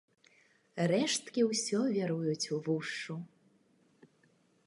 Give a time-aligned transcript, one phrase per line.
[0.91, 3.13] Рэшткі ўсё віруюць увушшу.